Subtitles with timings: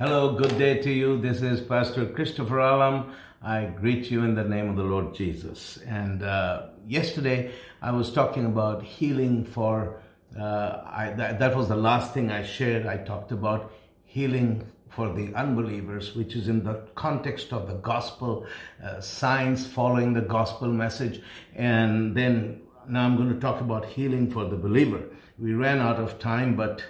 [0.00, 1.20] Hello, good day to you.
[1.20, 3.12] This is Pastor Christopher Alam.
[3.42, 5.76] I greet you in the name of the Lord Jesus.
[5.86, 7.52] And uh, yesterday
[7.82, 10.00] I was talking about healing for,
[10.34, 12.86] uh, I, that, that was the last thing I shared.
[12.86, 13.74] I talked about
[14.06, 18.46] healing for the unbelievers, which is in the context of the gospel,
[18.82, 21.20] uh, signs following the gospel message.
[21.54, 25.02] And then now I'm going to talk about healing for the believer.
[25.38, 26.82] We ran out of time, but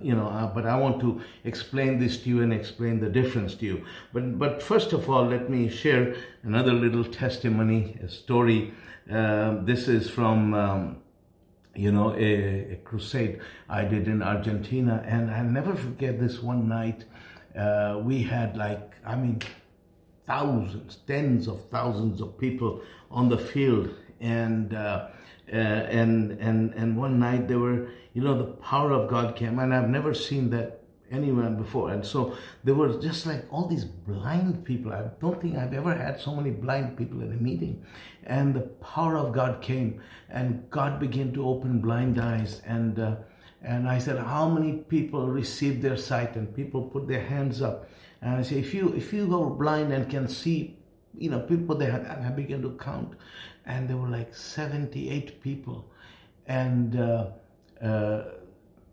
[0.00, 3.54] you know, uh, but I want to explain this to you and explain the difference
[3.56, 3.84] to you.
[4.12, 8.74] But but first of all, let me share another little testimony, a story.
[9.10, 10.54] Uh, this is from.
[10.54, 10.96] Um,
[11.74, 16.68] you know, a, a, crusade I did in Argentina, and I never forget this one
[16.68, 17.04] night.
[17.56, 19.40] Uh, we had like, I mean,
[20.26, 23.90] thousands, tens of thousands of people on the field,
[24.20, 24.74] and
[25.52, 29.58] uh, and and and one night there were you know the power of god came
[29.58, 30.78] and i've never seen that
[31.10, 31.90] anywhere before.
[31.90, 34.92] And so there were just like all these blind people.
[34.92, 37.84] I don't think i've ever had so many blind people in a meeting.
[38.24, 42.62] And the power of god came and god began to open blind eyes.
[42.64, 43.16] And uh,
[43.62, 46.36] and i said how many people received their sight?
[46.36, 47.88] And people put their hands up.
[48.20, 50.78] And i say if you if you go blind and can see
[51.18, 53.14] you know, people they had, I began to count,
[53.68, 55.84] and there were like 78 people,
[56.46, 57.26] and uh,
[57.82, 58.24] uh,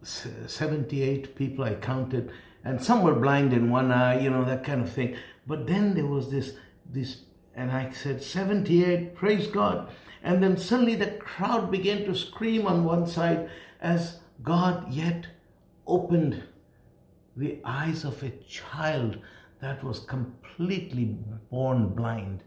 [0.03, 2.29] 78 people I counted,
[2.63, 5.15] and some were blind in one eye, you know, that kind of thing.
[5.47, 6.53] But then there was this,
[6.91, 7.21] this,
[7.55, 9.89] and I said 78, praise God.
[10.21, 15.27] And then suddenly the crowd began to scream on one side as God yet
[15.87, 16.43] opened
[17.37, 19.19] the eyes of a child
[19.61, 21.17] that was completely
[21.49, 22.43] born blind.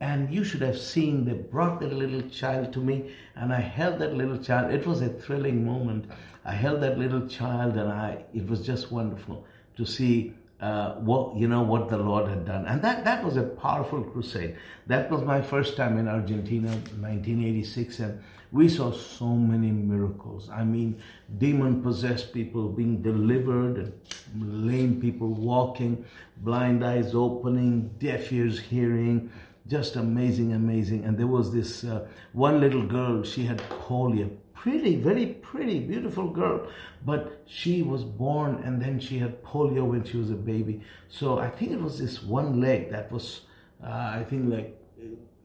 [0.00, 3.98] And you should have seen, they brought that little child to me, and I held
[4.00, 4.72] that little child.
[4.72, 6.10] It was a thrilling moment.
[6.44, 11.36] I held that little child, and I, it was just wonderful to see uh, what
[11.36, 14.56] you know what the Lord had done, and that that was a powerful crusade.
[14.86, 18.22] That was my first time in Argentina, 1986, and
[18.52, 20.48] we saw so many miracles.
[20.48, 21.02] I mean,
[21.38, 23.92] demon possessed people being delivered,
[24.38, 26.04] lame people walking,
[26.36, 29.30] blind eyes opening, deaf ears hearing.
[29.66, 31.04] Just amazing, amazing.
[31.04, 34.36] And there was this uh, one little girl, she had polio.
[34.52, 36.68] Pretty, very pretty, beautiful girl.
[37.04, 40.82] But she was born and then she had polio when she was a baby.
[41.08, 43.42] So I think it was this one leg that was,
[43.82, 44.78] uh, I think, like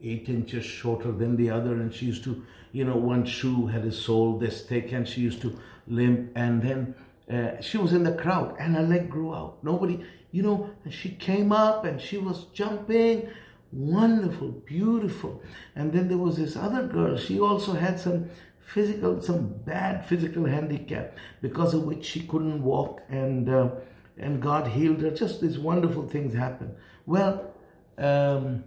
[0.02, 1.74] eight inches shorter than the other.
[1.74, 2.42] And she used to
[2.72, 6.30] you know, one shoe had a sole this thick and she used to limp.
[6.34, 6.94] And then
[7.30, 9.62] uh, she was in the crowd and her leg grew out.
[9.62, 13.28] Nobody, you know, she came up and she was jumping.
[13.72, 15.42] Wonderful, beautiful.
[15.76, 17.16] And then there was this other girl.
[17.16, 23.02] She also had some physical, some bad physical handicap because of which she couldn't walk
[23.08, 23.70] and, uh,
[24.18, 25.10] and God healed her.
[25.10, 26.74] Just these wonderful things happened.
[27.06, 27.54] Well,
[27.96, 28.64] um,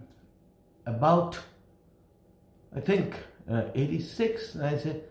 [0.86, 1.38] about,
[2.74, 3.16] I think,
[3.50, 4.54] uh, 86.
[4.54, 5.04] And I said,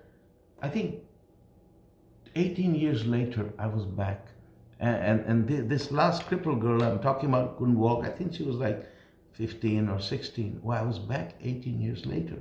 [0.61, 1.01] I think
[2.35, 4.27] 18 years later, I was back.
[4.79, 8.05] And, and, and this last crippled girl I'm talking about couldn't walk.
[8.05, 8.85] I think she was like
[9.33, 10.59] 15 or 16.
[10.61, 12.37] Well, I was back 18 years later.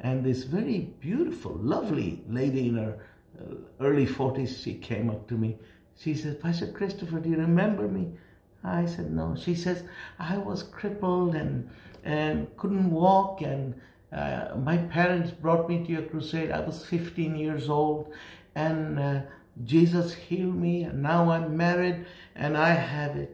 [0.00, 2.98] And this very beautiful, lovely lady in her
[3.40, 5.58] uh, early 40s, she came up to me.
[5.98, 8.12] She said, Pastor Christopher, do you remember me?
[8.62, 9.36] I said, no.
[9.36, 9.82] She says,
[10.18, 11.68] I was crippled and,
[12.04, 13.74] and couldn't walk and
[14.12, 16.50] uh, my parents brought me to your crusade.
[16.50, 18.12] I was 15 years old,
[18.54, 19.20] and uh,
[19.64, 20.84] Jesus healed me.
[20.84, 23.28] And now I'm married, and I have a,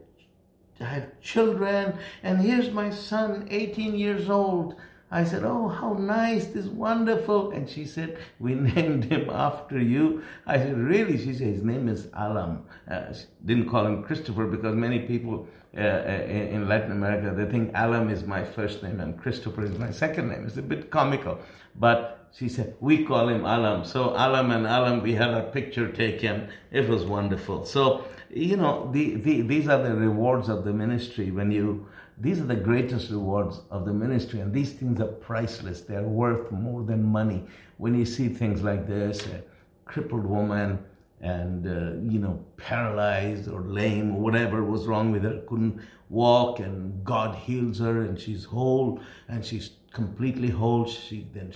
[0.80, 1.94] I have children.
[2.22, 4.74] And here's my son, 18 years old.
[5.10, 7.52] I said, Oh, how nice, this wonderful.
[7.52, 10.22] And she said, We named him after you.
[10.46, 11.16] I said, Really?
[11.18, 12.64] She said, His name is Alam.
[12.90, 13.14] Uh,
[13.44, 15.46] didn't call him Christopher because many people
[15.76, 16.24] uh, uh
[16.56, 20.28] in Latin America, they think Alam is my first name and Christopher is my second
[20.28, 20.46] name.
[20.46, 21.38] It's a bit comical.
[21.76, 23.84] But she said, We call him Alam.
[23.84, 26.48] So Alam and Alam, we had a picture taken.
[26.72, 27.64] It was wonderful.
[27.64, 31.86] So, you know, the, the, these are the rewards of the ministry when you
[32.16, 35.80] these are the greatest rewards of the ministry, and these things are priceless.
[35.80, 37.44] They are worth more than money.
[37.76, 39.42] When you see things like this, a
[39.84, 40.84] crippled woman
[41.20, 46.60] and uh, you know paralyzed or lame or whatever was wrong with her, couldn't walk,
[46.60, 50.86] and God heals her, and she's whole, and she's completely whole.
[50.86, 51.52] She then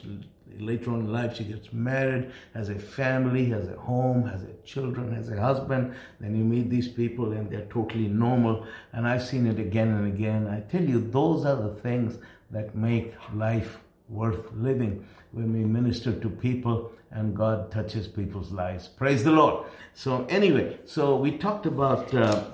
[0.59, 4.53] later on in life she gets married, has a family, has a home, has a
[4.65, 5.95] children, has a husband.
[6.21, 8.67] Then you meet these people and they're totally normal.
[8.93, 10.47] And I've seen it again and again.
[10.47, 12.19] I tell you, those are the things
[12.51, 13.79] that make life
[14.09, 18.89] worth living when we minister to people and God touches people's lives.
[18.89, 19.67] Praise the Lord.
[19.95, 22.45] So anyway, so we talked about uh,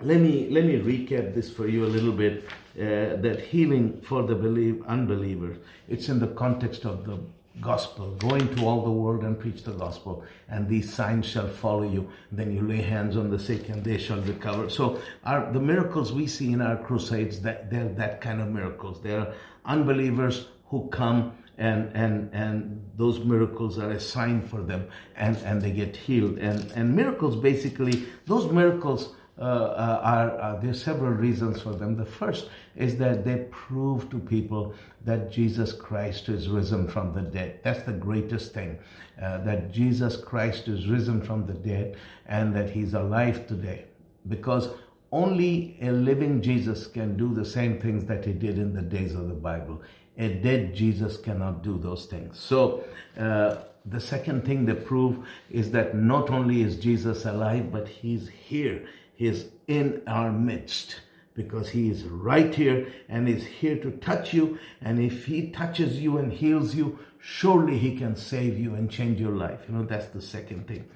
[0.00, 2.44] let me let me recap this for you a little bit.
[2.74, 5.58] Uh, that healing for the believe unbelievers,
[5.88, 7.18] it's in the context of the
[7.60, 8.12] gospel.
[8.12, 12.10] Go into all the world and preach the gospel, and these signs shall follow you.
[12.30, 14.70] Then you lay hands on the sick, and they shall recover.
[14.70, 19.02] So, our, the miracles we see in our crusades, that they're that kind of miracles.
[19.02, 19.34] They're
[19.66, 25.60] unbelievers who come and and and those miracles are a sign for them and and
[25.60, 31.10] they get healed and and miracles basically those miracles uh, uh, are, are there's several
[31.10, 31.96] reasons for them.
[31.96, 34.72] The first is that they prove to people
[35.04, 37.58] that Jesus Christ is risen from the dead.
[37.64, 38.78] That's the greatest thing,
[39.20, 43.86] uh, that Jesus Christ is risen from the dead and that He's alive today.
[44.28, 44.68] Because
[45.10, 49.12] only a living Jesus can do the same things that He did in the days
[49.12, 49.82] of the Bible.
[50.18, 52.38] A dead Jesus cannot do those things.
[52.38, 52.84] So.
[53.18, 58.28] Uh, the second thing they prove is that not only is Jesus alive, but he's
[58.28, 58.86] here.
[59.14, 60.96] He is in our midst
[61.34, 64.58] because He is right here and is here to touch you.
[64.80, 69.20] And if He touches you and heals you, surely He can save you and change
[69.20, 69.64] your life.
[69.68, 70.88] You know, that's the second thing.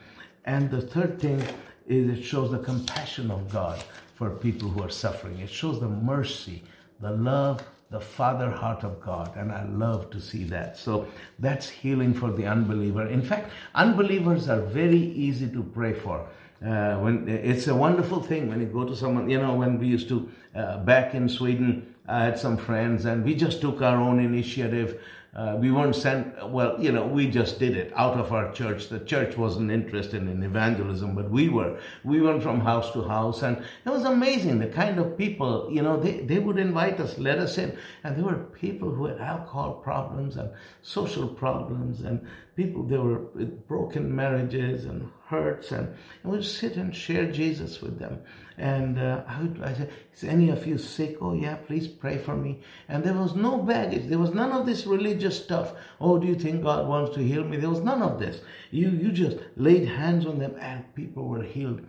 [0.44, 1.42] And the third thing
[1.86, 3.82] is it shows the compassion of God
[4.14, 5.38] for people who are suffering.
[5.38, 6.62] It shows the mercy,
[7.00, 9.36] the love, the father heart of God.
[9.36, 10.76] And I love to see that.
[10.76, 11.06] So
[11.38, 13.06] that's healing for the unbeliever.
[13.06, 16.26] In fact, unbelievers are very easy to pray for
[16.64, 19.86] uh, when it's a wonderful thing when you go to someone, you know, when we
[19.86, 23.96] used to uh, back in Sweden, I had some friends and we just took our
[23.96, 25.00] own initiative
[25.36, 28.88] uh, we weren't sent, well, you know, we just did it out of our church.
[28.88, 31.78] The church wasn't interested in evangelism, but we were.
[32.02, 35.82] We went from house to house, and it was amazing the kind of people, you
[35.82, 37.76] know, they, they would invite us, let us in.
[38.02, 40.50] And there were people who had alcohol problems and
[40.80, 42.26] social problems, and
[42.56, 47.82] people, they were with broken marriages and hurts, and, and we'd sit and share Jesus
[47.82, 48.20] with them.
[48.56, 51.18] And uh, I would I said, Is any of you sick?
[51.20, 52.60] Oh, yeah, please pray for me.
[52.88, 54.08] And there was no baggage.
[54.08, 55.74] There was none of this religious stuff.
[56.00, 57.58] Oh, do you think God wants to heal me?
[57.58, 58.40] There was none of this.
[58.70, 61.82] You, you just laid hands on them and people were healed.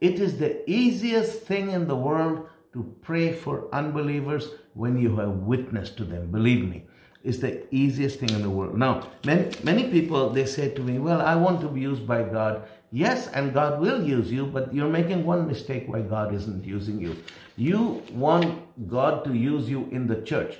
[0.00, 5.30] It is the easiest thing in the world to pray for unbelievers when you have
[5.30, 6.30] witnessed to them.
[6.30, 6.84] Believe me
[7.24, 8.76] is the easiest thing in the world.
[8.76, 12.22] Now, many, many people, they say to me, well, I want to be used by
[12.22, 12.68] God.
[12.92, 17.00] Yes, and God will use you, but you're making one mistake why God isn't using
[17.00, 17.16] you.
[17.56, 20.58] You want God to use you in the church.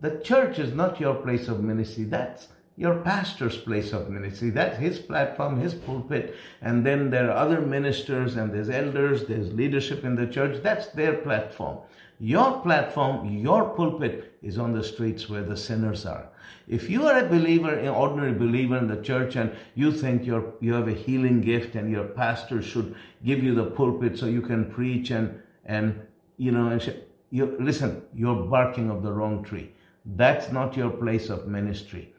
[0.00, 2.04] The church is not your place of ministry.
[2.04, 4.50] That's your pastor's place of ministry.
[4.50, 6.34] That's his platform, his pulpit.
[6.60, 10.62] And then there are other ministers and there's elders, there's leadership in the church.
[10.62, 11.78] That's their platform.
[12.18, 16.30] Your platform, your pulpit is on the streets where the sinners are.
[16.66, 20.54] If you are a believer, an ordinary believer in the church, and you think you're,
[20.60, 24.40] you have a healing gift and your pastor should give you the pulpit so you
[24.40, 26.00] can preach and, and
[26.38, 26.90] you know, and sh-
[27.30, 29.72] you, listen, you're barking of the wrong tree.
[30.04, 32.14] That's not your place of ministry.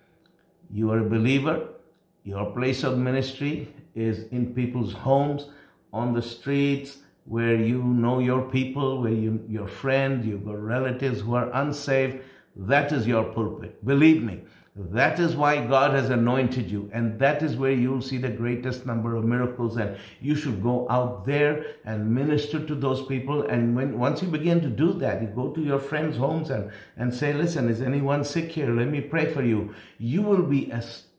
[0.69, 1.69] You are a believer.
[2.23, 5.47] Your place of ministry is in people's homes,
[5.93, 11.21] on the streets, where you know your people, where you, your friend, you've got relatives
[11.21, 12.23] who are unsaved
[12.57, 13.85] that is your pulpit.
[13.85, 14.41] Believe me.
[14.75, 16.89] That is why God has anointed you.
[16.93, 19.75] And that is where you'll see the greatest number of miracles.
[19.75, 23.41] And you should go out there and minister to those people.
[23.43, 26.71] And when, once you begin to do that, you go to your friends' homes and,
[26.95, 28.71] and say, listen, is anyone sick here?
[28.71, 29.73] Let me pray for you.
[29.97, 30.71] You will be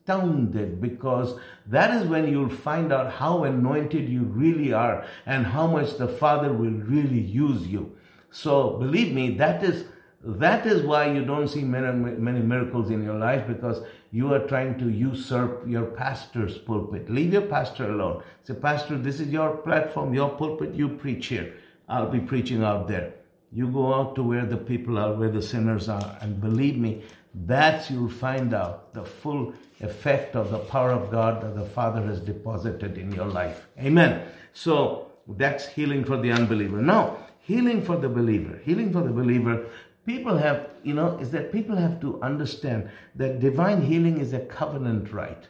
[0.09, 5.67] astounded because that is when you'll find out how anointed you really are and how
[5.67, 7.95] much the Father will really use you.
[8.31, 9.85] So believe me, that is
[10.21, 14.45] that is why you don't see many, many miracles in your life because you are
[14.47, 17.09] trying to usurp your pastor's pulpit.
[17.09, 18.21] Leave your pastor alone.
[18.43, 21.53] Say, Pastor, this is your platform, your pulpit, you preach here.
[21.87, 23.13] I'll be preaching out there.
[23.53, 27.01] You go out to where the people are, where the sinners are, and believe me,
[27.33, 32.01] that's you'll find out the full effect of the power of God that the Father
[32.03, 33.67] has deposited in your life.
[33.79, 34.27] Amen.
[34.51, 36.81] So that's healing for the unbeliever.
[36.81, 38.59] Now, healing for the believer.
[38.65, 39.67] Healing for the believer
[40.09, 44.39] people have, you know, is that people have to understand that divine healing is a
[44.39, 45.43] covenant right.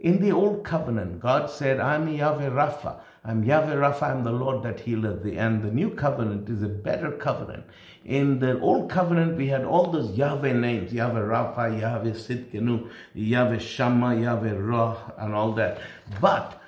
[0.00, 3.00] In the old covenant, God said, I'm Yahweh Rapha.
[3.24, 5.36] I'm Yahweh Rapha, I'm the Lord that healeth thee.
[5.36, 7.64] And the new covenant is a better covenant.
[8.04, 13.58] In the old covenant, we had all those Yahweh names, Yahweh Rapha, Yahweh Tsidkenu, Yahweh
[13.58, 15.80] Shammah, Yahweh Roh, and all that.
[16.20, 16.62] But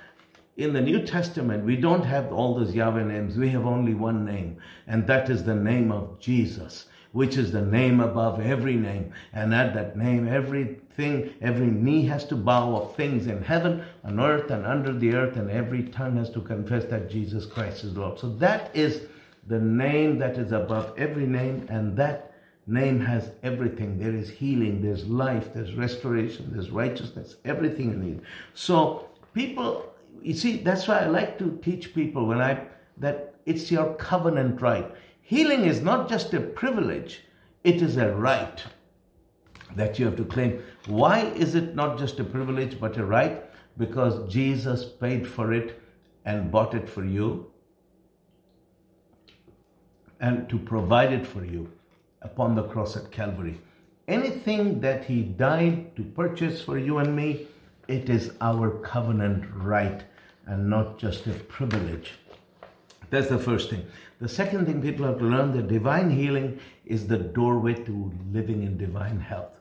[0.57, 3.37] in the New Testament, we don't have all those Yahweh names.
[3.37, 7.61] We have only one name, and that is the name of Jesus which is the
[7.61, 9.11] name above every name.
[9.33, 14.19] And at that name, everything, every knee has to bow of things in heaven, on
[14.19, 17.97] earth, and under the earth, and every tongue has to confess that Jesus Christ is
[17.97, 18.19] Lord.
[18.19, 19.01] So that is
[19.47, 22.33] the name that is above every name, and that
[22.67, 23.99] name has everything.
[23.99, 28.23] There is healing, there's life, there's restoration, there's righteousness, everything in it.
[28.53, 32.65] So people, you see, that's why I like to teach people when I
[32.97, 34.89] that it's your covenant right.
[35.31, 37.21] Healing is not just a privilege,
[37.63, 38.61] it is a right
[39.77, 40.61] that you have to claim.
[40.87, 43.41] Why is it not just a privilege but a right?
[43.77, 45.81] Because Jesus paid for it
[46.25, 47.49] and bought it for you
[50.19, 51.71] and to provide it for you
[52.21, 53.61] upon the cross at Calvary.
[54.09, 57.47] Anything that He died to purchase for you and me,
[57.87, 60.03] it is our covenant right
[60.45, 62.15] and not just a privilege.
[63.09, 63.85] That's the first thing.
[64.21, 68.61] The second thing people have to learn that divine healing is the doorway to living
[68.61, 69.59] in divine health.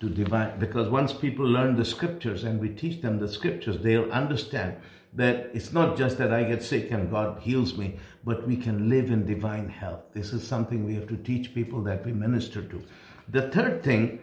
[0.00, 4.10] To divine, because once people learn the scriptures and we teach them the scriptures, they'll
[4.10, 4.76] understand
[5.12, 8.88] that it's not just that I get sick and God heals me, but we can
[8.88, 10.04] live in divine health.
[10.14, 12.82] This is something we have to teach people that we minister to.
[13.28, 14.20] The third thing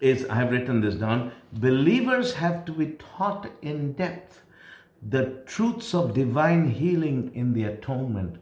[0.00, 4.42] is, I have written this down, believers have to be taught in depth
[5.00, 8.38] the truths of divine healing in the atonement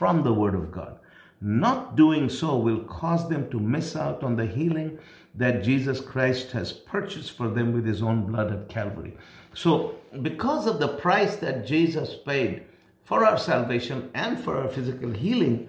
[0.00, 0.98] from the Word of God.
[1.42, 4.98] Not doing so will cause them to miss out on the healing
[5.34, 9.12] that Jesus Christ has purchased for them with his own blood at Calvary.
[9.52, 12.62] So, because of the price that Jesus paid
[13.02, 15.68] for our salvation and for our physical healing,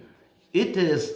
[0.54, 1.16] it is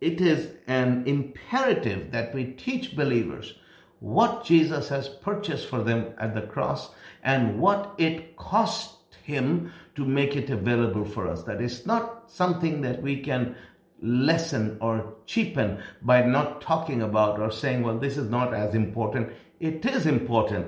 [0.00, 3.54] it is an imperative that we teach believers
[4.00, 6.90] what Jesus has purchased for them at the cross
[7.22, 11.44] and what it cost him to make it available for us.
[11.44, 13.56] That is not something that we can
[14.02, 19.32] lessen or cheapen by not talking about or saying, well, this is not as important.
[19.60, 20.66] It is important.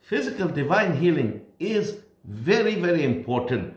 [0.00, 3.74] Physical divine healing is very, very important.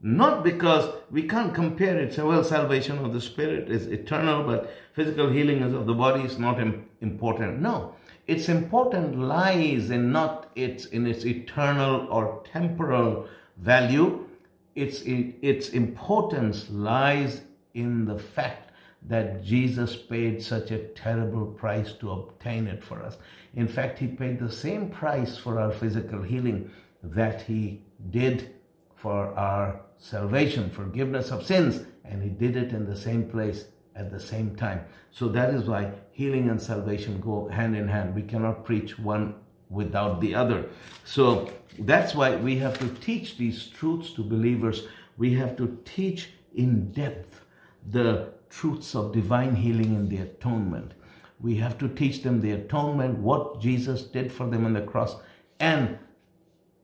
[0.00, 2.14] Not because we can't compare it.
[2.14, 6.38] So, well, salvation of the spirit is eternal, but physical healing of the body is
[6.38, 6.60] not
[7.00, 7.60] important.
[7.60, 7.94] No,
[8.26, 13.28] its important lies in not its in its eternal or temporal
[13.62, 14.26] value.
[14.74, 17.42] Its its importance lies
[17.74, 18.70] in the fact
[19.02, 23.18] that Jesus paid such a terrible price to obtain it for us.
[23.54, 26.70] In fact, he paid the same price for our physical healing
[27.02, 28.54] that he did
[28.94, 34.10] for our salvation, forgiveness of sins, and he did it in the same place at
[34.10, 34.84] the same time.
[35.10, 38.14] So that is why healing and salvation go hand in hand.
[38.14, 39.34] We cannot preach one
[39.72, 40.66] without the other.
[41.04, 44.84] So that's why we have to teach these truths to believers.
[45.16, 47.44] We have to teach in depth
[47.84, 50.92] the truths of divine healing and the atonement.
[51.40, 55.16] We have to teach them the atonement, what Jesus did for them on the cross,
[55.58, 55.98] and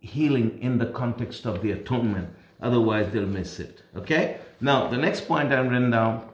[0.00, 2.30] healing in the context of the atonement.
[2.60, 3.82] Otherwise, they'll miss it.
[3.94, 4.38] Okay?
[4.60, 6.28] Now, the next point I've written down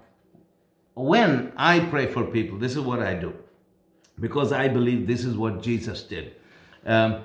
[0.95, 3.35] when I pray for people, this is what I do
[4.19, 6.37] because I believe this is what Jesus did.
[6.85, 7.25] Um,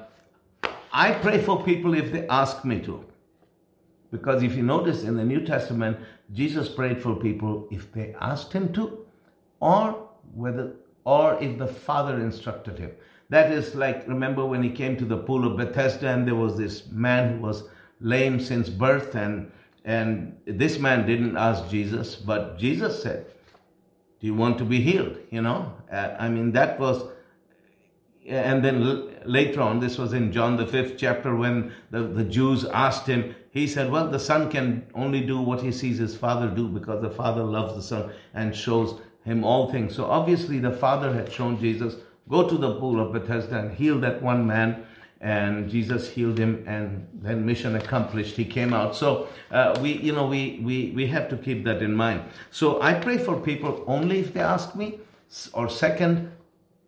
[0.92, 3.06] I pray for people if they ask me to.
[4.12, 5.98] Because if you notice in the New Testament,
[6.32, 9.06] Jesus prayed for people if they asked him to,
[9.60, 12.92] or whether or if the Father instructed him.
[13.30, 16.58] That is like remember when he came to the pool of Bethesda and there was
[16.58, 17.63] this man who was
[18.00, 19.51] lame since birth and
[19.86, 23.25] and this man didn't ask Jesus, but Jesus said,
[24.20, 25.18] do you want to be healed?
[25.32, 27.04] You know, uh, I mean, that was,
[28.28, 32.66] and then later on, this was in John the fifth chapter when the, the Jews
[32.66, 36.48] asked him, he said, Well, the son can only do what he sees his father
[36.48, 39.96] do because the father loves the son and shows him all things.
[39.96, 41.96] So obviously, the father had shown Jesus,
[42.28, 44.86] Go to the pool of Bethesda and heal that one man
[45.22, 48.38] and Jesus healed him, and then mission accomplished.
[48.38, 48.96] He came out.
[48.96, 52.24] So uh, we, you know, we we we have to keep that in mind.
[52.52, 55.00] So I pray for people only if they ask me,
[55.54, 56.32] or second,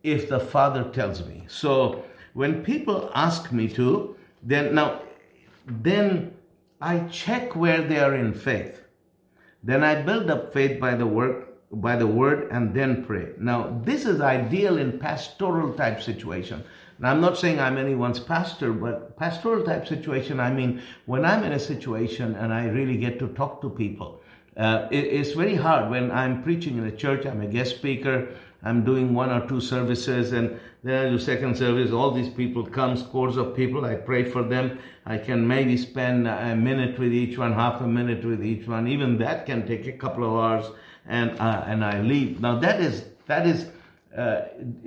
[0.04, 1.46] if the Father tells me.
[1.48, 2.04] So
[2.34, 5.02] when people ask me to, then now,
[5.66, 6.36] then
[6.82, 8.84] I check where they are in faith.
[9.64, 13.30] Then I build up faith by the work by the word and then pray.
[13.38, 16.66] Now, this is ideal in pastoral type situation
[17.02, 21.44] now, I'm not saying I'm anyone's pastor, but pastoral type situation, I mean, when I'm
[21.44, 24.22] in a situation and I really get to talk to people,
[24.56, 28.28] uh, it, it's very hard when I'm preaching in a church, I'm a guest speaker,
[28.64, 31.92] I'm doing one or two services, and then I do second service.
[31.92, 33.86] All these people come, scores of people.
[33.86, 34.80] I pray for them.
[35.06, 38.88] I can maybe spend a minute with each one, half a minute with each one.
[38.88, 40.72] Even that can take a couple of hours,
[41.06, 42.40] and uh, and I leave.
[42.40, 43.68] Now that is that is
[44.16, 44.42] uh,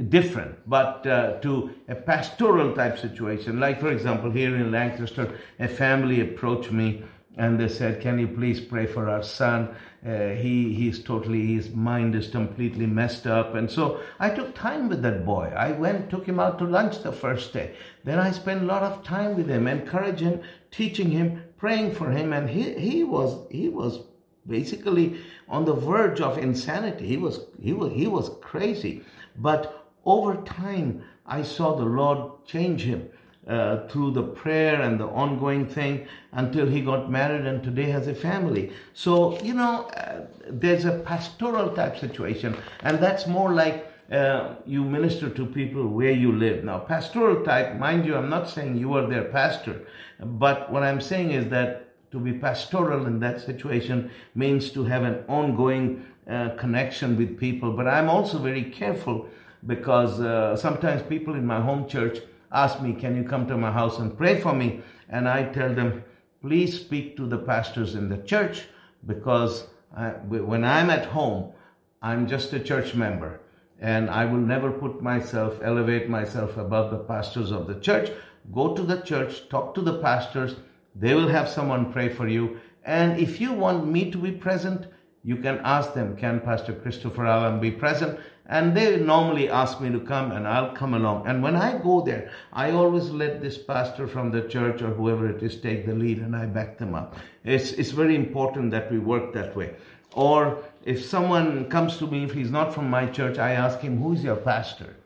[0.09, 3.59] different, but uh, to a pastoral type situation.
[3.59, 7.02] Like, for example, here in Lancaster, a family approached me
[7.37, 9.75] and they said, "Can you please pray for our son?
[10.07, 14.88] Uh, he he's totally his mind is completely messed up." And so I took time
[14.88, 15.53] with that boy.
[15.57, 17.75] I went, took him out to lunch the first day.
[18.05, 22.33] Then I spent a lot of time with him, encouraging teaching him, praying for him,
[22.33, 24.00] and he he was he was
[24.47, 27.07] basically on the verge of insanity.
[27.07, 29.03] He was he was he was crazy,
[29.37, 33.09] but over time I saw the Lord change him
[33.47, 38.07] uh, through the prayer and the ongoing thing until he got married and today has
[38.07, 38.73] a family.
[38.93, 44.85] So, you know, uh, there's a pastoral type situation, and that's more like uh, you
[44.85, 46.65] minister to people where you live.
[46.65, 49.87] Now, pastoral type, mind you, I'm not saying you are their pastor,
[50.21, 55.03] but what I'm saying is that to be pastoral in that situation means to have
[55.03, 57.73] an ongoing uh, connection with people.
[57.73, 59.27] But I'm also very careful
[59.67, 62.19] because uh, sometimes people in my home church
[62.55, 64.81] ask me, Can you come to my house and pray for me?
[65.09, 66.05] And I tell them,
[66.41, 68.65] Please speak to the pastors in the church
[69.07, 71.53] because I, when I'm at home,
[72.01, 73.41] I'm just a church member
[73.81, 78.11] and I will never put myself, elevate myself above the pastors of the church.
[78.53, 80.57] Go to the church, talk to the pastors.
[80.95, 82.61] They will have someone pray for you.
[82.85, 84.87] And if you want me to be present,
[85.25, 88.21] you can ask them, can Pastor Christopher Alam be present?
[88.47, 91.26] And they normally ask me to come and I'll come along.
[91.26, 95.26] And when I go there, I always let this pastor from the church or whoever
[95.26, 97.16] it is take the lead and I back them up.
[97.43, 99.75] It's, it's very important that we work that way.
[100.12, 104.02] Or if someone comes to me, if he's not from my church, I ask him,
[104.02, 104.97] who's your pastor?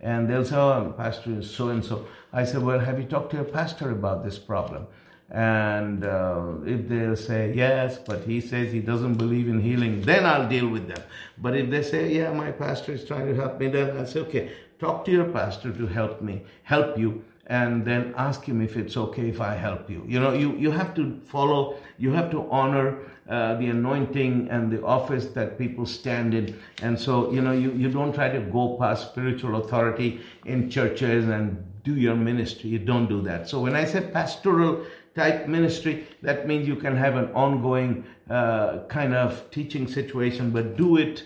[0.00, 2.06] And they'll say, oh, pastor is so and so.
[2.32, 4.86] I said, well, have you talked to your pastor about this problem?
[5.30, 10.24] And uh, if they say yes, but he says he doesn't believe in healing, then
[10.24, 11.02] I'll deal with them.
[11.36, 14.20] But if they say, yeah, my pastor is trying to help me, then I'll say,
[14.20, 18.76] okay, talk to your pastor to help me, help you, and then ask him if
[18.76, 20.04] it's okay if I help you.
[20.06, 24.70] You know, you, you have to follow, you have to honor uh, the anointing and
[24.70, 26.58] the office that people stand in.
[26.82, 31.28] And so, you know, you, you don't try to go past spiritual authority in churches
[31.28, 32.70] and do your ministry.
[32.70, 33.48] You don't do that.
[33.48, 34.84] So when I say pastoral
[35.16, 40.76] type ministry, that means you can have an ongoing uh, kind of teaching situation, but
[40.76, 41.24] do it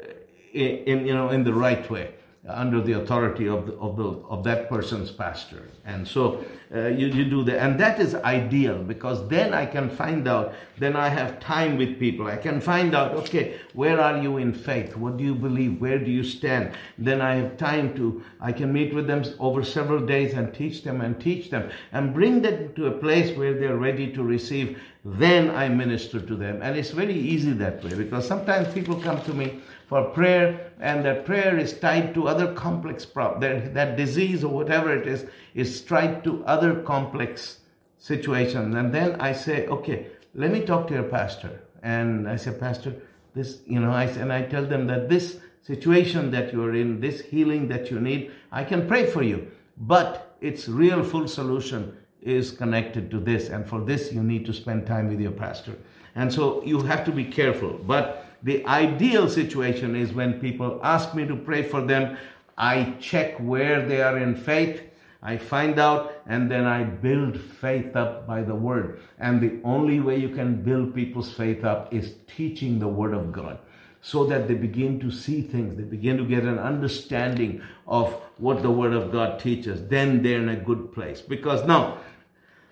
[0.00, 0.04] uh,
[0.52, 2.14] in, in, you know in the right way
[2.48, 5.68] under the authority of the, of the of that person's pastor.
[5.84, 7.58] And so uh, you, you do that.
[7.58, 12.00] And that is ideal because then i can find out then i have time with
[12.00, 12.26] people.
[12.26, 14.96] I can find out okay where are you in faith?
[14.96, 15.80] What do you believe?
[15.80, 16.72] Where do you stand?
[16.98, 20.82] Then i have time to i can meet with them over several days and teach
[20.82, 24.82] them and teach them and bring them to a place where they're ready to receive.
[25.04, 26.60] Then i minister to them.
[26.62, 29.60] And it's very easy that way because sometimes people come to me
[29.92, 33.42] for prayer, and that prayer is tied to other complex problems.
[33.42, 37.58] That, that disease or whatever it is is tied to other complex
[37.98, 38.74] situations.
[38.74, 41.60] And then I say, okay, let me talk to your pastor.
[41.82, 43.02] And I say, Pastor,
[43.34, 47.20] this, you know, I and I tell them that this situation that you're in, this
[47.26, 49.50] healing that you need, I can pray for you.
[49.76, 53.50] But its real full solution is connected to this.
[53.50, 55.76] And for this, you need to spend time with your pastor.
[56.14, 57.78] And so you have to be careful.
[57.86, 62.16] But the ideal situation is when people ask me to pray for them,
[62.58, 64.82] I check where they are in faith.
[65.22, 69.00] I find out and then I build faith up by the word.
[69.18, 73.30] And the only way you can build people's faith up is teaching the word of
[73.30, 73.58] God
[74.00, 75.76] so that they begin to see things.
[75.76, 79.86] They begin to get an understanding of what the word of God teaches.
[79.86, 81.20] Then they're in a good place.
[81.20, 81.98] Because now,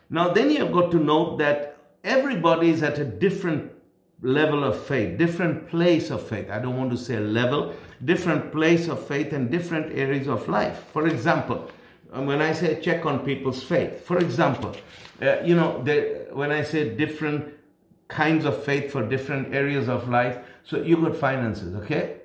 [0.08, 3.70] now then you've got to note that everybody is at a different
[4.22, 6.50] level of faith, different place of faith.
[6.50, 10.84] I don't want to say level, different place of faith and different areas of life.
[10.92, 11.70] For example,
[12.12, 14.76] um, when I say check on people's faith, for example,
[15.22, 17.54] uh, you know, the, when I say different
[18.08, 22.16] kinds of faith for different areas of life, so you got finances, okay?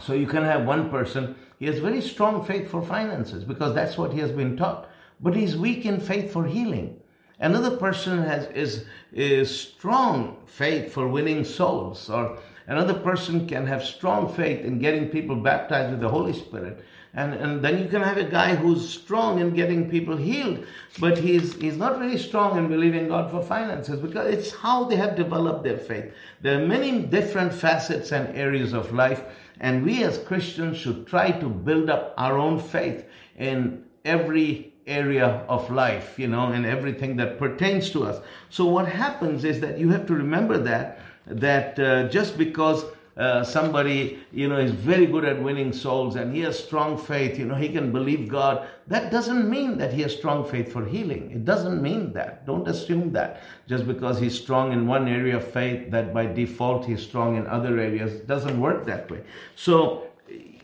[0.00, 3.96] So you can have one person, he has very strong faith for finances because that's
[3.96, 4.88] what he has been taught,
[5.20, 7.01] but he's weak in faith for healing.
[7.42, 13.82] Another person has is is strong faith for winning souls, or another person can have
[13.84, 16.84] strong faith in getting people baptized with the Holy Spirit.
[17.14, 20.64] And, and then you can have a guy who's strong in getting people healed,
[21.00, 24.96] but he's he's not very strong in believing God for finances because it's how they
[24.96, 26.14] have developed their faith.
[26.40, 29.24] There are many different facets and areas of life,
[29.58, 33.04] and we as Christians should try to build up our own faith
[33.36, 38.20] in every area of life, you know, and everything that pertains to us.
[38.50, 42.84] So what happens is that you have to remember that that uh, just because
[43.16, 47.38] uh, somebody, you know, is very good at winning souls and he has strong faith,
[47.38, 48.66] you know, he can believe God.
[48.86, 51.30] That doesn't mean that he has strong faith for healing.
[51.30, 52.46] It doesn't mean that.
[52.46, 53.42] Don't assume that.
[53.68, 57.46] Just because he's strong in one area of faith, that by default he's strong in
[57.46, 58.14] other areas.
[58.14, 59.20] It doesn't work that way.
[59.56, 60.06] So,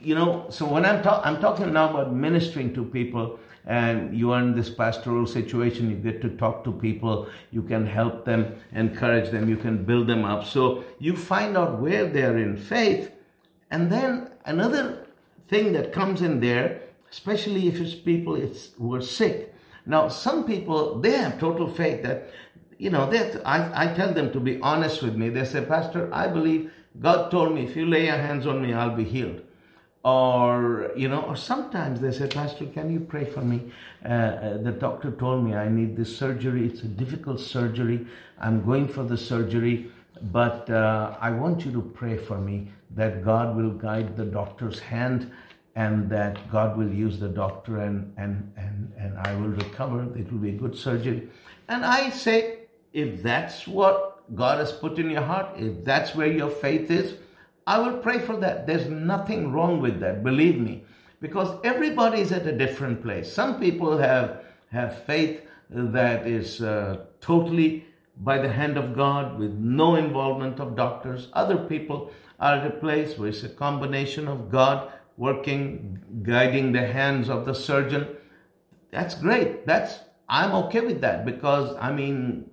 [0.00, 4.32] you know, so when I'm, ta- I'm talking now about ministering to people, and you
[4.32, 8.56] are in this pastoral situation, you get to talk to people, you can help them,
[8.72, 10.46] encourage them, you can build them up.
[10.46, 13.12] So you find out where they are in faith.
[13.70, 15.06] And then another
[15.48, 16.80] thing that comes in there,
[17.12, 19.54] especially if it's people it's, who are sick.
[19.84, 22.30] Now, some people, they have total faith that,
[22.78, 25.28] you know, that I, I tell them to be honest with me.
[25.28, 28.72] They say, Pastor, I believe God told me, if you lay your hands on me,
[28.72, 29.42] I'll be healed
[30.04, 33.72] or you know or sometimes they say pastor can you pray for me?
[34.04, 36.66] Uh, uh, the doctor told me i need this surgery.
[36.66, 38.06] It's a difficult surgery.
[38.40, 43.24] I'm going for the surgery but uh, i want you to pray for me that
[43.24, 45.30] god will guide the doctor's hand
[45.76, 50.02] and that god will use the doctor and and and, and i will recover.
[50.16, 51.28] It will be a good surgery.
[51.68, 52.58] And i say
[52.92, 57.14] if that's what god has put in your heart if that's where your faith is
[57.68, 58.66] I will pray for that.
[58.66, 60.84] There's nothing wrong with that, believe me,
[61.20, 63.30] because everybody is at a different place.
[63.30, 67.84] Some people have, have faith that is uh, totally
[68.16, 71.28] by the hand of God with no involvement of doctors.
[71.34, 76.86] Other people are at a place where it's a combination of God working, guiding the
[76.86, 78.08] hands of the surgeon.
[78.92, 79.66] That's great.
[79.66, 82.50] That's I'm okay with that because I mean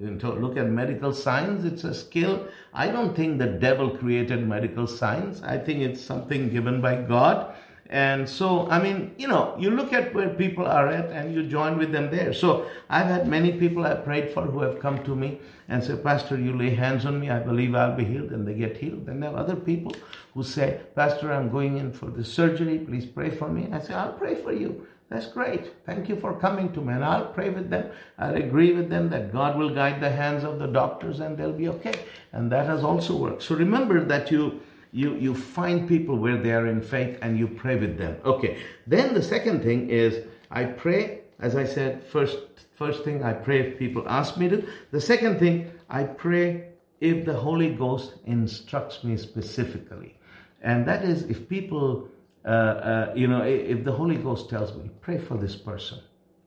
[0.00, 2.46] look at medical science, it's a skill.
[2.72, 5.42] I don't think the devil created medical science.
[5.42, 7.54] I think it's something given by God.
[7.90, 11.42] And so, I mean, you know, you look at where people are at and you
[11.42, 12.32] join with them there.
[12.32, 15.96] So I've had many people I've prayed for who have come to me and say,
[15.96, 19.08] Pastor, you lay hands on me, I believe I'll be healed, and they get healed.
[19.08, 19.92] And there are other people
[20.34, 23.68] who say, Pastor, I'm going in for the surgery, please pray for me.
[23.72, 24.86] I say, I'll pray for you.
[25.10, 25.72] That's great.
[25.84, 26.92] Thank you for coming to me.
[26.92, 27.90] And I'll pray with them.
[28.16, 31.52] I'll agree with them that God will guide the hands of the doctors and they'll
[31.52, 31.94] be okay.
[32.32, 33.42] And that has also worked.
[33.42, 34.60] So remember that you
[34.92, 38.18] you you find people where they are in faith and you pray with them.
[38.24, 38.62] Okay.
[38.86, 42.38] Then the second thing is I pray, as I said, first
[42.72, 44.64] first thing I pray if people ask me to.
[44.92, 46.68] The second thing, I pray
[47.00, 50.16] if the Holy Ghost instructs me specifically.
[50.62, 52.08] And that is if people
[52.44, 55.98] uh, uh, you know, if the Holy Ghost tells me, pray for this person,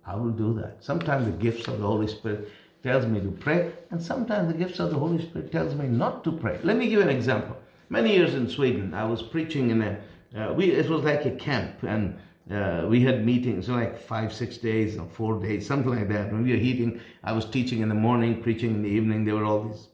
[0.05, 0.83] I will do that.
[0.83, 2.49] Sometimes the gifts of the Holy Spirit
[2.81, 6.23] tells me to pray, and sometimes the gifts of the Holy Spirit tells me not
[6.23, 6.59] to pray.
[6.63, 7.57] Let me give you an example.
[7.89, 9.99] Many years in Sweden, I was preaching in a,
[10.35, 12.17] uh, we, it was like a camp, and
[12.51, 16.31] uh, we had meetings like five, six days or four days, something like that.
[16.31, 19.23] When we were eating, I was teaching in the morning, preaching in the evening.
[19.23, 19.87] There were all these,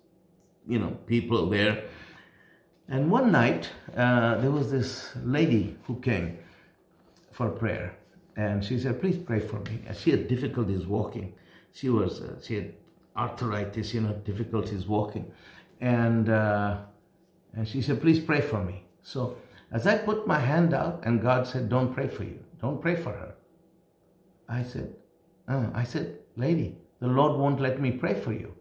[0.68, 1.84] you know, people there.
[2.92, 6.40] And one night, uh, there was this lady who came
[7.32, 7.96] for prayer.
[8.36, 9.82] And she said, please pray for me.
[9.88, 11.34] And she had difficulties walking.
[11.72, 12.74] She was, uh, she had
[13.16, 15.32] arthritis, you know, difficulties walking.
[15.80, 16.78] And, uh,
[17.54, 18.86] and she said, please pray for me.
[19.04, 19.38] So
[19.72, 22.40] as I put my hand out and God said, don't pray for you.
[22.60, 23.36] Don't pray for her.
[24.48, 24.96] I said,
[25.48, 28.56] uh, I said, lady, the Lord won't let me pray for you.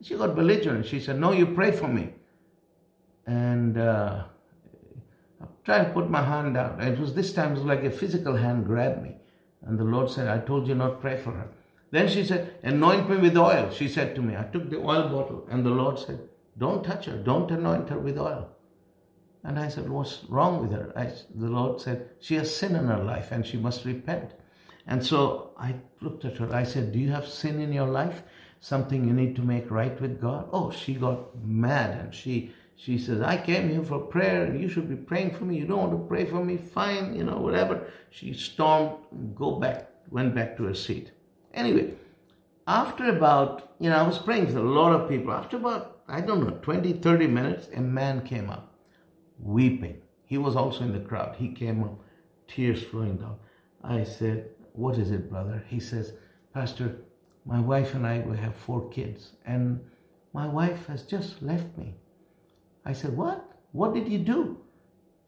[0.00, 0.86] She got belligerent.
[0.86, 2.12] She said, no, you pray for me
[3.26, 4.24] and uh,
[5.40, 6.82] I tried to put my hand out.
[6.82, 9.16] It was this time, it was like a physical hand grabbed me.
[9.62, 11.48] And the Lord said, I told you not pray for her.
[11.90, 14.36] Then she said, anoint me with oil, she said to me.
[14.36, 17.98] I took the oil bottle and the Lord said, don't touch her, don't anoint her
[17.98, 18.50] with oil.
[19.42, 20.92] And I said, what's wrong with her?
[20.96, 24.32] I, the Lord said, she has sin in her life and she must repent.
[24.86, 26.54] And so I looked at her.
[26.54, 28.22] I said, do you have sin in your life?
[28.60, 30.48] Something you need to make right with God?
[30.52, 34.88] Oh, she got mad and she she says, I came here for prayer you should
[34.88, 35.56] be praying for me.
[35.56, 36.56] You don't want to pray for me?
[36.56, 37.86] Fine, you know, whatever.
[38.10, 38.96] She stormed,
[39.34, 41.12] go back, went back to her seat.
[41.52, 41.94] Anyway,
[42.66, 45.32] after about, you know, I was praying for a lot of people.
[45.32, 48.72] After about, I don't know, 20, 30 minutes, a man came up
[49.38, 50.02] weeping.
[50.24, 51.36] He was also in the crowd.
[51.36, 52.00] He came up,
[52.48, 53.36] tears flowing down.
[53.82, 55.64] I said, What is it, brother?
[55.68, 56.14] He says,
[56.52, 56.96] Pastor,
[57.44, 59.84] my wife and I, we have four kids, and
[60.32, 61.94] my wife has just left me.
[62.84, 63.50] I said, What?
[63.72, 64.58] What did you do?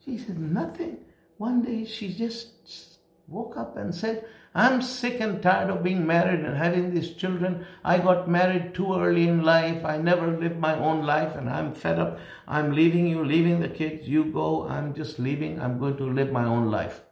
[0.05, 0.99] She said, Nothing.
[1.39, 6.41] One day she just woke up and said, I'm sick and tired of being married
[6.41, 7.67] and having these children.
[7.85, 9.85] I got married too early in life.
[9.85, 12.19] I never lived my own life and I'm fed up.
[12.49, 14.09] I'm leaving you, leaving the kids.
[14.09, 14.67] You go.
[14.67, 15.61] I'm just leaving.
[15.61, 17.03] I'm going to live my own life.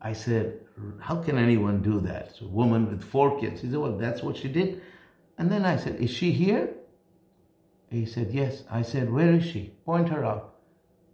[0.00, 0.60] I said,
[1.00, 2.28] How can anyone do that?
[2.30, 3.60] It's a woman with four kids.
[3.60, 4.80] She said, Well, that's what she did.
[5.36, 6.70] And then I said, Is she here?
[7.90, 8.64] He said, Yes.
[8.70, 9.72] I said, Where is she?
[9.84, 10.54] Point her out.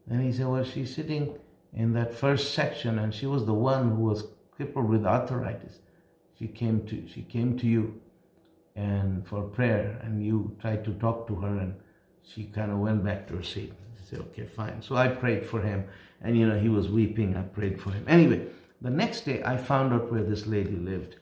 [0.08, 1.38] And he said, Well, she's sitting
[1.72, 5.78] in that first section, and she was the one who was crippled with arthritis.
[6.38, 8.00] She came to she came to you
[8.76, 11.74] and for prayer and you tried to talk to her and
[12.24, 13.72] she kind of went back to her seat.
[13.96, 14.82] I said, okay, fine.
[14.82, 15.84] So I prayed for him
[16.20, 17.36] and you know, he was weeping.
[17.36, 18.04] I prayed for him.
[18.08, 18.46] Anyway,
[18.80, 21.16] the next day I found out where this lady lived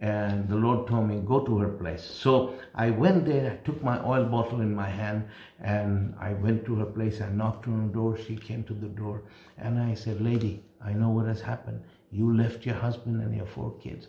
[0.00, 2.02] and the Lord told me, go to her place.
[2.02, 5.28] So I went there, I took my oil bottle in my hand,
[5.60, 7.20] and I went to her place.
[7.20, 8.16] I knocked on the door.
[8.16, 9.22] She came to the door,
[9.58, 11.82] and I said, Lady, I know what has happened.
[12.10, 14.08] You left your husband and your four kids.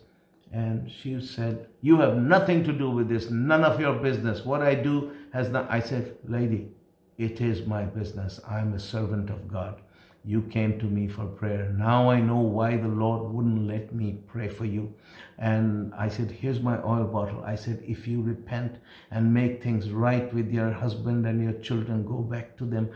[0.50, 4.44] And she said, You have nothing to do with this, none of your business.
[4.44, 5.70] What I do has not.
[5.70, 6.72] I said, Lady,
[7.18, 8.40] it is my business.
[8.48, 9.80] I'm a servant of God.
[10.24, 11.74] You came to me for prayer.
[11.76, 14.94] Now I know why the Lord wouldn't let me pray for you.
[15.36, 17.42] And I said, Here's my oil bottle.
[17.44, 18.76] I said, If you repent
[19.10, 22.90] and make things right with your husband and your children, go back to them.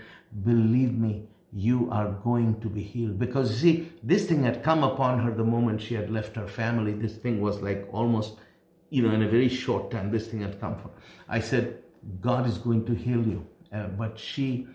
[0.45, 3.19] Believe me, you are going to be healed.
[3.19, 6.93] Because see, this thing had come upon her the moment she had left her family.
[6.93, 8.39] This thing was like almost,
[8.91, 10.93] you know, in a very short time, this thing had come from.
[11.29, 11.83] I said,
[12.21, 13.47] God is going to heal you.
[13.73, 14.69] Uh, but she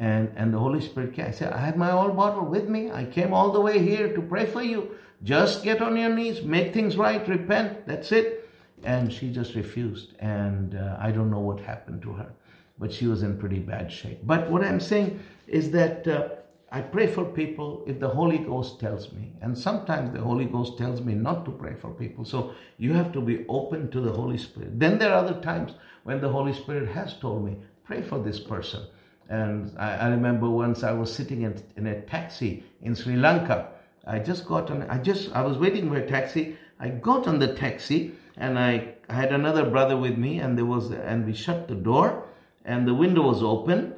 [0.00, 1.26] and and the Holy Spirit came.
[1.26, 2.90] I said, I have my oil bottle with me.
[2.90, 4.92] I came all the way here to pray for you.
[5.22, 7.86] Just get on your knees, make things right, repent.
[7.86, 8.48] That's it.
[8.82, 10.14] And she just refused.
[10.18, 12.32] And uh, I don't know what happened to her,
[12.78, 14.20] but she was in pretty bad shape.
[14.24, 16.28] But what I'm saying is that uh,
[16.72, 19.34] I pray for people if the Holy Ghost tells me.
[19.42, 22.24] And sometimes the Holy Ghost tells me not to pray for people.
[22.24, 24.80] So you have to be open to the Holy Spirit.
[24.80, 25.72] Then there are other times
[26.04, 28.84] when the Holy Spirit has told me, pray for this person.
[29.30, 33.68] And I, I remember once I was sitting in, in a taxi in Sri Lanka.
[34.04, 36.56] I just got on, I just, I was waiting for a taxi.
[36.80, 40.64] I got on the taxi and I, I had another brother with me and there
[40.64, 42.26] was, and we shut the door
[42.64, 43.94] and the window was open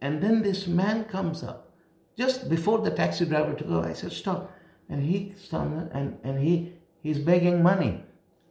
[0.00, 1.74] and then this man comes up.
[2.16, 4.50] Just before the taxi driver to go, I said, stop.
[4.88, 8.02] And he stopped and, and he, he's begging money.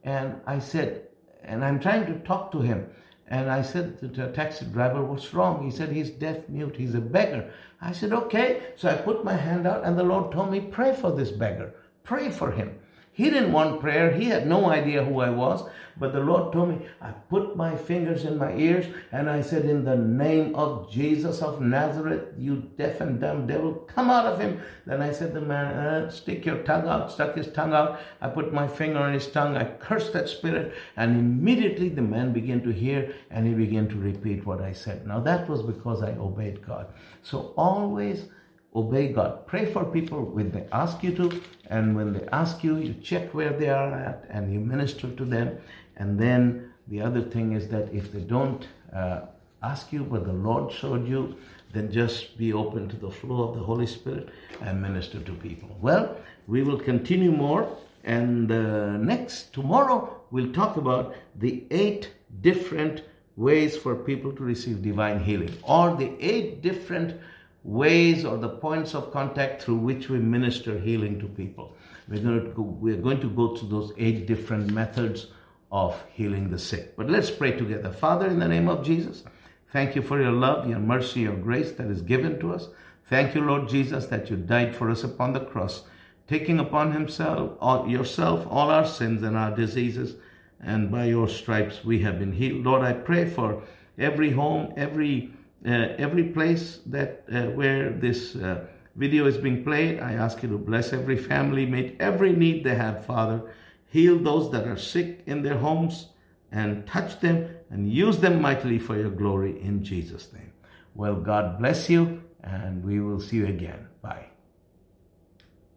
[0.04, 1.08] And I said,
[1.44, 2.92] and I'm trying to talk to him.
[3.30, 5.64] And I said to the taxi driver, what's wrong?
[5.64, 6.78] He said, he's deaf mute.
[6.78, 7.52] He's a beggar.
[7.80, 8.62] I said, okay.
[8.76, 11.76] So I put my hand out and the Lord told me, pray for this beggar.
[12.04, 12.80] Pray for him.
[13.20, 14.14] He didn't want prayer.
[14.14, 15.68] He had no idea who I was.
[15.98, 19.66] But the Lord told me, I put my fingers in my ears and I said,
[19.66, 24.40] In the name of Jesus of Nazareth, you deaf and dumb devil, come out of
[24.40, 24.62] him.
[24.86, 28.00] Then I said, The man, uh, stick your tongue out, stuck his tongue out.
[28.22, 29.58] I put my finger on his tongue.
[29.58, 30.74] I cursed that spirit.
[30.96, 35.06] And immediately the man began to hear and he began to repeat what I said.
[35.06, 36.88] Now that was because I obeyed God.
[37.22, 38.30] So always
[38.76, 39.48] obey God.
[39.48, 43.34] Pray for people when they ask you to, and when they ask you, you check
[43.34, 45.58] where they are at and you minister to them.
[45.98, 49.22] And then the other thing is that if they don't uh,
[49.62, 51.36] ask you, but the Lord showed you,
[51.72, 54.30] then just be open to the flow of the Holy Spirit
[54.62, 55.78] and minister to people.
[55.82, 63.04] Well, we will continue more, and uh, next, tomorrow, we'll talk about the eight different
[63.36, 67.20] ways for people to receive divine healing, or the eight different
[67.64, 71.76] ways or the points of contact through which we minister healing to people.
[72.08, 75.28] We're going to go, we're going to go through those eight different methods
[75.72, 76.96] of healing the sick.
[76.96, 77.92] But let's pray together.
[77.92, 79.24] Father, in the name of Jesus,
[79.72, 82.70] thank you for your love, your mercy, your grace that is given to us.
[83.06, 85.84] Thank you, Lord Jesus, that you died for us upon the cross,
[86.28, 90.16] taking upon himself all, yourself all our sins and our diseases,
[90.60, 92.66] and by your stripes we have been healed.
[92.66, 93.64] Lord, I pray for
[93.98, 95.34] every home, every
[95.66, 100.58] every place that uh, where this uh, video is being played, I ask you to
[100.58, 103.54] bless every family, meet every need they have, Father.
[103.88, 106.08] Heal those that are sick in their homes
[106.52, 110.54] and touch them and use them mightily for your glory in Jesus' name.
[110.96, 113.89] Well, God bless you, and we will see you again.